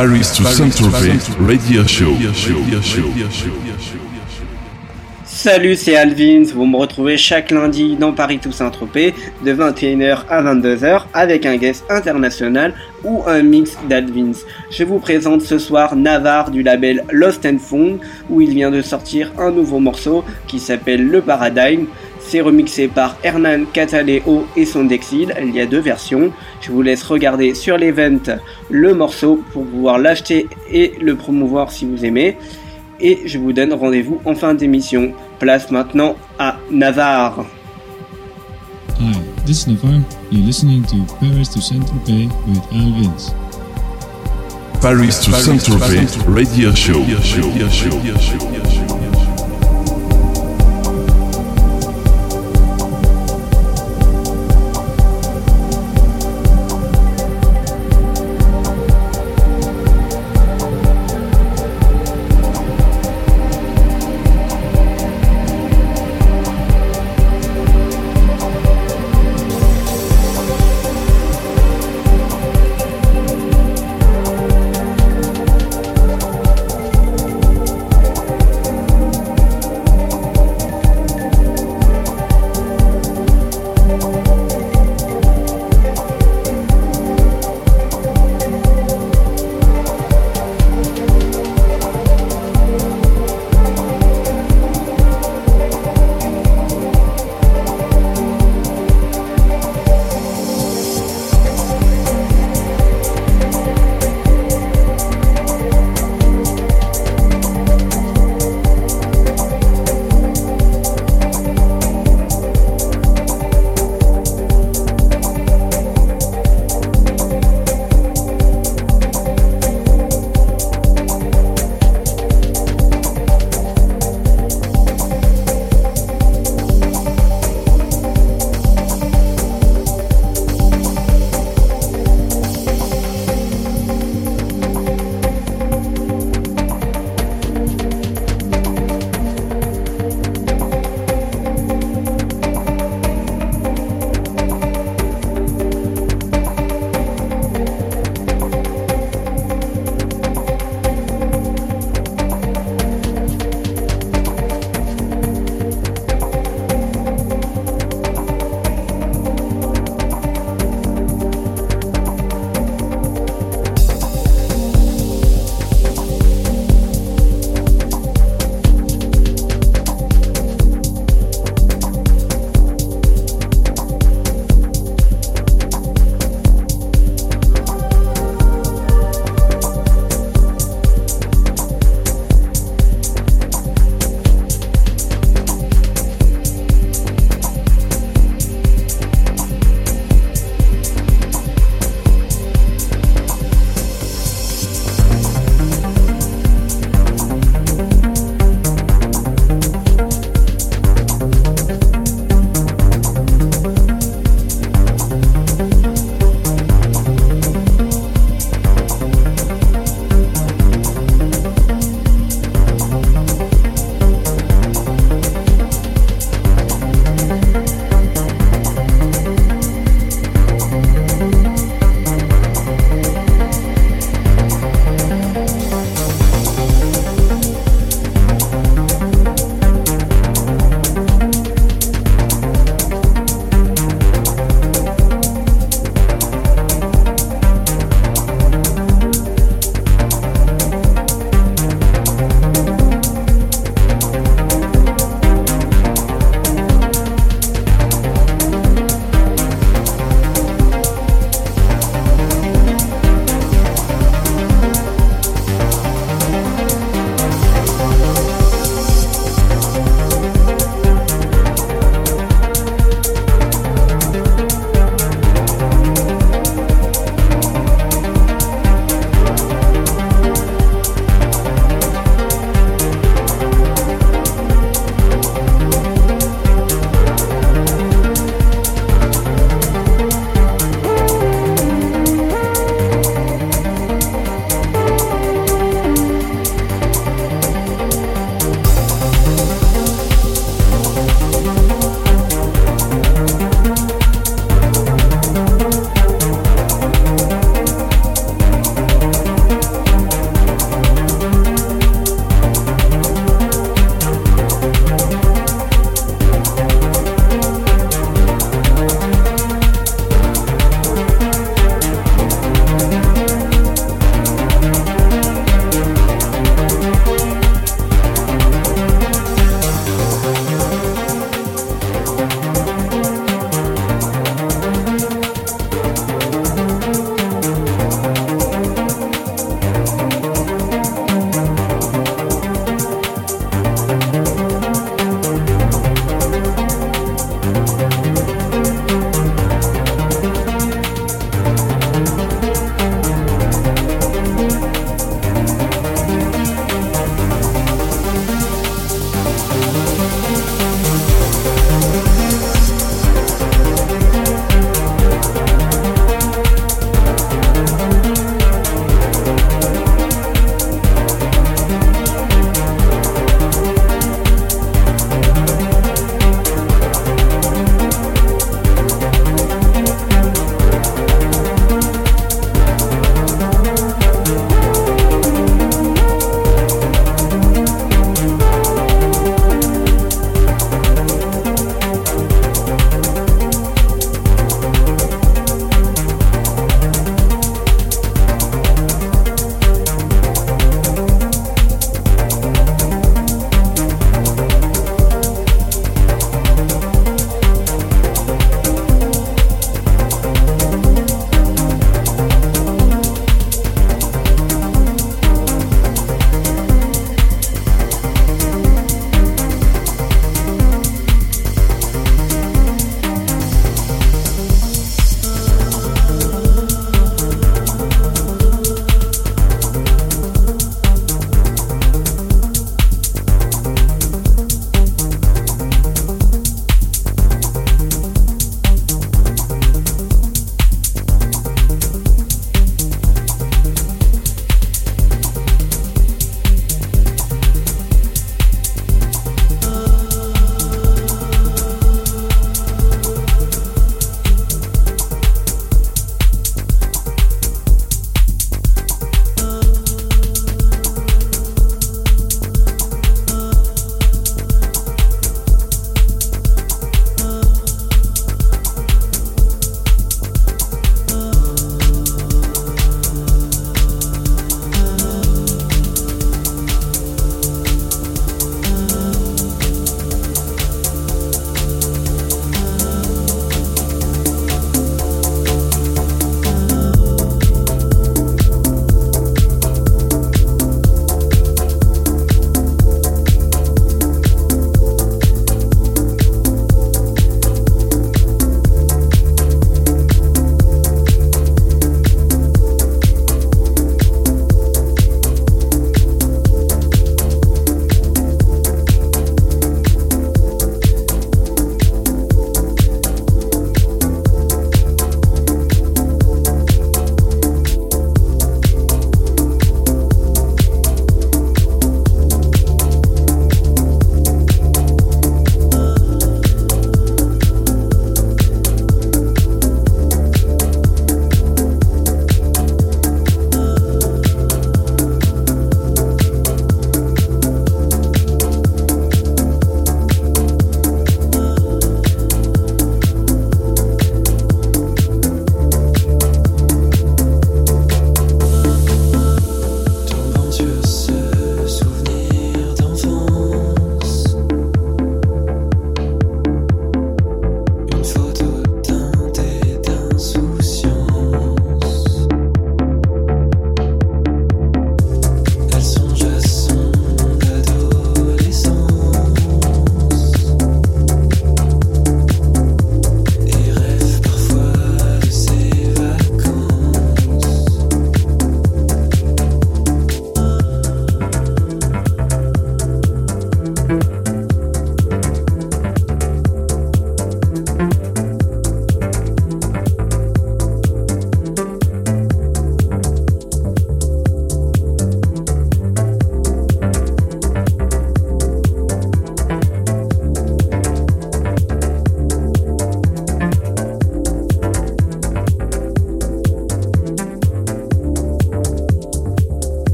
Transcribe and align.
Paris 0.00 0.32
to 0.34 0.44
Saint-Tropez 0.44 1.18
Radio 1.46 1.86
Show. 1.86 2.16
Salut, 5.26 5.76
c'est 5.76 5.94
Alvins. 5.94 6.44
Vous 6.54 6.64
me 6.64 6.78
retrouvez 6.78 7.18
chaque 7.18 7.50
lundi 7.50 7.96
dans 7.96 8.14
Paris 8.14 8.38
to 8.38 8.50
Saint-Tropez 8.50 9.12
de 9.44 9.52
21h 9.52 10.20
à 10.30 10.42
22h 10.42 11.02
avec 11.12 11.44
un 11.44 11.58
guest 11.58 11.84
international 11.90 12.72
ou 13.04 13.24
un 13.26 13.42
mix 13.42 13.76
d'Alvins. 13.90 14.32
Je 14.70 14.84
vous 14.84 15.00
présente 15.00 15.42
ce 15.42 15.58
soir 15.58 15.94
Navarre 15.96 16.50
du 16.50 16.62
label 16.62 17.04
Lost 17.12 17.44
and 17.44 17.58
Found 17.58 18.00
où 18.30 18.40
il 18.40 18.54
vient 18.54 18.70
de 18.70 18.80
sortir 18.80 19.30
un 19.38 19.50
nouveau 19.50 19.80
morceau 19.80 20.24
qui 20.46 20.60
s'appelle 20.60 21.06
Le 21.06 21.20
Paradigm. 21.20 21.88
C'est 22.30 22.42
remixé 22.42 22.86
par 22.86 23.16
Hernan 23.24 23.64
Cataleo 23.72 24.46
et 24.56 24.64
son 24.64 24.84
Dexil. 24.84 25.34
Il 25.42 25.52
y 25.52 25.58
a 25.58 25.66
deux 25.66 25.80
versions. 25.80 26.30
Je 26.60 26.70
vous 26.70 26.80
laisse 26.80 27.02
regarder 27.02 27.54
sur 27.54 27.76
l'event 27.76 28.38
le 28.70 28.94
morceau 28.94 29.42
pour 29.52 29.66
pouvoir 29.66 29.98
l'acheter 29.98 30.46
et 30.70 30.92
le 31.00 31.16
promouvoir 31.16 31.72
si 31.72 31.86
vous 31.86 32.04
aimez. 32.04 32.36
Et 33.00 33.22
je 33.24 33.36
vous 33.36 33.52
donne 33.52 33.72
rendez-vous 33.72 34.20
en 34.24 34.36
fin 34.36 34.54
d'émission. 34.54 35.12
Place 35.40 35.72
maintenant 35.72 36.14
à 36.38 36.58
Navarre. 36.70 37.46
Hi, 39.00 39.12
this 39.44 39.66
is 39.66 39.70
Navarre. 39.70 40.00
You're 40.30 40.46
listening 40.46 40.84
to 40.84 40.98
Paris 41.18 41.48
to 41.54 41.60
Saint-Tropez 41.60 42.28
with 42.46 42.62
Alvins. 42.70 43.34
Paris 44.80 45.18
to 45.24 45.32
Saint-Tropez 45.32 46.06
Radio 46.28 46.72
Show. 46.76 47.00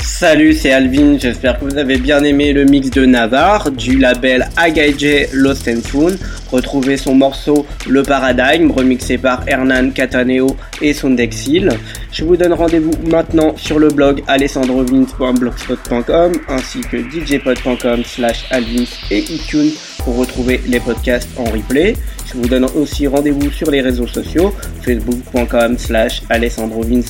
Salut, 0.00 0.54
c'est 0.54 0.72
Alvin, 0.72 1.18
j'espère 1.18 1.58
que 1.58 1.64
vous 1.64 1.76
avez 1.76 1.96
bien 1.96 2.22
aimé 2.22 2.52
le 2.52 2.64
mix 2.64 2.90
de 2.90 3.04
Navarre 3.04 3.70
du 3.70 3.98
label 3.98 4.48
Agaije 4.56 5.28
Lost 5.32 5.68
and 5.68 5.80
Found. 5.84 6.18
Retrouvez 6.52 6.96
son 6.96 7.14
morceau 7.14 7.66
Le 7.88 8.02
Paradigme, 8.02 8.70
remixé 8.70 9.18
par 9.18 9.42
Hernan 9.46 9.90
Cataneo 9.90 10.56
et 10.80 10.92
Sondexil. 10.92 11.70
Je 12.12 12.24
vous 12.24 12.36
donne 12.36 12.52
rendez-vous 12.52 12.92
maintenant 13.10 13.56
sur 13.56 13.78
le 13.78 13.88
blog 13.88 14.22
alessandrovins.blogspot.com 14.28 16.32
ainsi 16.48 16.80
que 16.82 16.98
djpod.com 16.98 18.04
slash 18.04 18.44
alvins 18.50 18.84
et 19.10 19.18
iTunes 19.18 19.70
pour 19.98 20.16
retrouver 20.16 20.60
les 20.66 20.80
podcasts 20.80 21.28
en 21.38 21.44
replay. 21.44 21.96
Vous 22.34 22.48
donne 22.48 22.64
aussi 22.76 23.06
rendez-vous 23.06 23.50
sur 23.50 23.70
les 23.70 23.80
réseaux 23.80 24.06
sociaux, 24.06 24.52
facebook.com 24.82 25.78
slash 25.78 26.22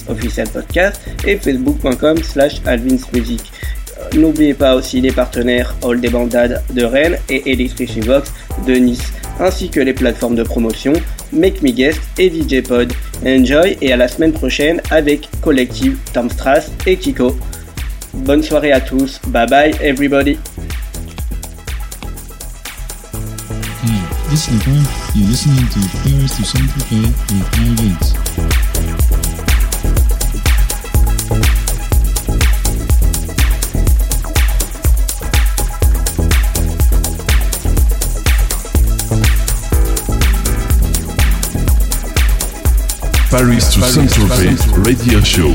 official 0.08 0.48
podcast 0.48 1.00
et 1.26 1.36
facebook.com 1.36 2.18
slash 2.22 2.60
alvinsmusic. 2.66 3.40
Euh, 3.98 4.18
N'oubliez 4.18 4.54
pas 4.54 4.74
aussi 4.74 5.00
les 5.00 5.12
partenaires 5.12 5.74
All 5.82 6.00
des 6.00 6.08
Bandades 6.10 6.62
de 6.72 6.84
Rennes 6.84 7.16
et 7.28 7.50
Electric 7.50 8.04
Box 8.04 8.32
de 8.66 8.74
Nice, 8.74 9.12
ainsi 9.40 9.68
que 9.70 9.80
les 9.80 9.94
plateformes 9.94 10.34
de 10.34 10.42
promotion 10.42 10.92
Make 11.32 11.62
Me 11.62 11.70
Guest 11.70 12.00
et 12.18 12.30
DJ 12.30 12.62
Pod. 12.62 12.92
Enjoy 13.26 13.76
et 13.80 13.92
à 13.92 13.96
la 13.96 14.08
semaine 14.08 14.32
prochaine 14.32 14.80
avec 14.90 15.28
Collective, 15.40 15.96
Tom 16.12 16.30
Strass 16.30 16.70
et 16.86 16.96
Kiko. 16.96 17.36
Bonne 18.12 18.42
soirée 18.42 18.72
à 18.72 18.80
tous, 18.80 19.20
bye 19.28 19.46
bye 19.46 19.74
everybody. 19.80 20.38
This 24.34 24.48
is. 24.48 24.66
You're 25.14 25.28
listening 25.28 25.68
to 25.68 25.80
Paris 26.02 26.36
to 26.36 26.42
Saint-Tropez 26.44 27.06
with 27.30 27.54
Al 27.54 27.74
Vince. 27.78 28.08
Paris 43.30 43.66
to 43.74 43.80
Saint-Tropez 43.82 44.60
Radio 44.84 45.20
Show. 45.20 45.54